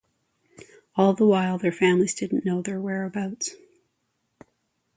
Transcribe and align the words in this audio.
All 0.95 1.13
the 1.13 1.27
while, 1.27 1.59
their 1.59 1.71
families 1.71 2.15
didn't 2.15 2.43
know 2.43 2.63
their 2.63 2.81
whereabouts. 2.81 3.53